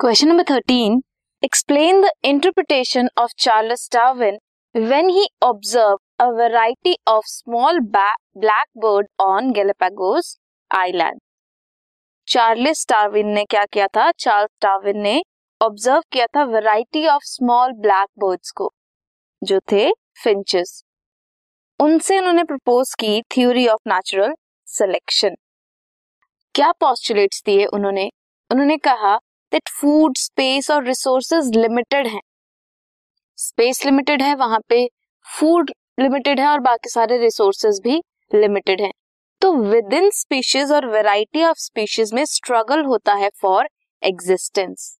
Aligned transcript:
Question 0.00 0.28
number 0.28 0.42
thirteen 0.42 1.00
explain 1.42 2.00
the 2.02 2.08
interpretation 2.24 3.08
of 3.18 3.30
Charles 3.38 3.88
Darwin 3.92 4.38
when 4.74 5.08
he 5.08 5.26
observe 5.42 5.96
a 6.20 6.26
variety 6.38 6.94
of 7.08 7.24
small 7.26 7.78
black 7.92 8.66
bird 8.76 9.06
on 9.20 9.50
Galapagos 9.52 10.36
island 10.70 11.20
Charles 12.28 12.84
Darwin 12.90 13.28
ने 13.28 13.44
क्या 13.44 13.64
किया 13.64 13.86
था? 13.86 14.10
Charles 14.10 14.50
Darwin 14.62 15.00
ने 15.02 15.20
observe 15.60 16.02
किया 16.12 16.26
था 16.36 16.44
variety 16.44 17.06
of 17.06 17.22
small 17.26 17.72
black 17.78 18.08
birds 18.18 18.50
को, 18.50 18.70
जो 19.42 19.60
थे 19.72 19.90
फिंचेस 20.24 20.82
उनसे 21.80 22.18
उन्होंने 22.18 22.44
प्रपोज 22.44 22.94
की 22.94 23.20
थ्योरी 23.34 23.66
ऑफ़ 23.68 23.88
नेचुरल 23.88 24.34
सिलेक्शन 24.68 25.36
क्या 26.54 26.72
पॉस्टुलेट्स 26.80 27.42
दिए 27.46 27.64
उन्होंने? 27.66 28.10
उन्होंने 28.50 28.76
कहा 28.78 29.18
दैट 29.54 29.68
फ़ूड 29.70 30.16
स्पेस 30.16 30.70
और 30.70 30.84
रिसोर्सेज 30.84 31.50
लिमिटेड 31.56 32.06
हैं। 32.06 32.20
स्पेस 33.38 33.84
लिमिटेड 33.86 34.22
है, 34.22 34.34
वहाँ 34.34 34.58
पे 34.68 34.86
फ़ूड 35.26 35.70
लिमिटेड 36.00 36.40
है 36.40 36.46
और 36.46 36.60
बाकी 36.60 36.88
सारे 36.90 37.18
रिसोर्सेज 37.18 37.80
भी 37.84 38.00
लिमिटेड 38.30 38.80
हैं। 38.80 38.90
तो 39.42 39.52
विद 39.54 39.92
इन 39.92 40.10
स्पीशीज 40.10 40.72
और 40.72 40.86
वेराइटी 40.86 41.44
ऑफ़ 41.44 41.58
स्पीशीज 41.58 42.12
में 42.14 42.24
स्ट्रगल 42.24 42.84
होता 42.84 43.14
है 43.14 43.30
फॉर 43.42 43.68
एग्जिस्टेंस 44.02 44.96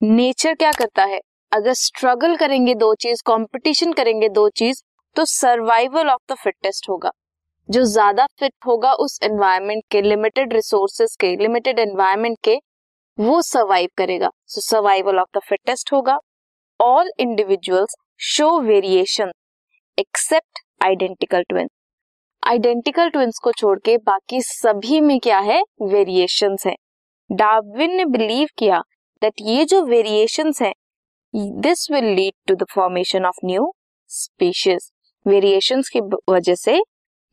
नेचर 0.00 0.54
क्या 0.54 0.72
करता 0.72 1.04
है? 1.04 1.20
अगर 1.52 1.72
स्ट्रगल 1.74 2.36
करेंगे 2.36 2.74
दो 2.74 2.94
चीज़ 2.94 3.22
कंपटीशन 3.26 3.92
करेंगे 3.92 4.28
दो 4.30 4.48
चीज़ 4.56 4.82
तो 5.16 5.24
सर्वाइवल 5.24 6.08
ऑफ़ 6.10 6.32
द 6.32 6.36
फिटेस्ट 6.36 6.88
होगा। 6.90 7.10
जो 7.68 7.84
ज़्यादा 7.84 8.26
फिट 8.40 8.52
होगा 8.66 8.92
उस 8.94 9.18
एनवायरमेंट 9.22 9.84
के 9.90 10.02
लिमिटेड 10.02 10.52
रिसोर्सेज 10.54 11.16
के 11.20 11.36
लिमिटेड 11.36 11.78
एनवायरमेंट 11.78 12.38
के 12.44 12.60
वो 13.18 13.40
सर्वाइव 13.42 13.88
करेगा। 13.98 14.28
So 14.46 14.60
survival 14.60 15.18
of 15.18 15.38
the 15.38 15.40
fittest 15.40 15.92
होगा। 15.92 16.18
All 16.80 17.10
individuals 17.20 17.94
show 18.20 18.48
variation 18.60 19.30
except 19.98 20.58
identical 20.84 21.42
twin 21.42 21.68
identical 22.42 23.08
twins 23.10 23.38
को 23.44 23.52
छोड़ 23.52 23.78
के 23.84 23.96
बाकी 23.98 24.40
सभी 24.42 25.00
में 25.00 25.18
क्या 25.20 25.38
है? 25.38 25.62
वेरिएशन 25.82 26.56
है। 26.66 26.74
डार्विन 27.30 27.96
ने 27.96 28.04
बिलीव 28.06 28.48
किया 28.58 28.80
दैट 29.22 29.40
ये 29.40 29.64
जो 29.64 29.82
वेरिएशन 29.84 30.52
है 30.62 30.72
this 31.34 31.90
will 31.90 32.04
lead 32.14 32.34
to 32.48 32.54
the 32.54 32.66
formation 32.74 33.26
of 33.26 33.44
new 33.44 33.72
species 34.10 34.90
variation 35.26 35.82
की 35.92 36.00
वजह 36.30 36.54
से 36.54 36.78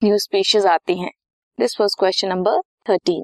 न्यू 0.01 0.17
स्पीशीज 0.17 0.65
आती 0.67 0.99
हैं। 0.99 1.11
This 1.59 1.79
was 1.81 1.95
question 1.99 2.29
number 2.29 2.59
thirteen 2.89 3.23